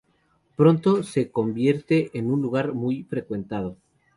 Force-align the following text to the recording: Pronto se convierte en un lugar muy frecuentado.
Pronto 0.55 1.03
se 1.03 1.29
convierte 1.29 2.09
en 2.17 2.31
un 2.31 2.41
lugar 2.41 2.73
muy 2.73 3.03
frecuentado. 3.03 3.77